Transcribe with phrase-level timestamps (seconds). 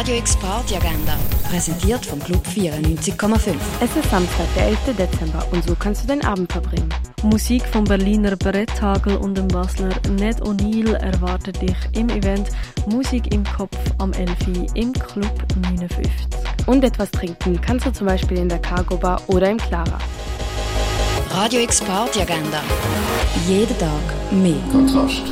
[0.00, 1.14] Radio X Party Agenda,
[1.50, 3.54] präsentiert vom Club 94,5.
[3.82, 4.96] Es ist Samstag, der 11.
[4.96, 6.88] Dezember und so kannst du den Abend verbringen.
[7.22, 12.48] Musik vom Berliner Brett Hagel und dem Basler Ned O'Neill erwartet dich im Event
[12.86, 14.72] Musik im Kopf am 11.
[14.72, 16.10] im Club 59.
[16.64, 19.98] Und etwas trinken kannst du zum Beispiel in der Cargo Bar oder im Clara.
[21.32, 22.62] Radio X Party Agenda.
[23.46, 24.56] Jeden Tag mehr.
[24.72, 25.24] Kontrast.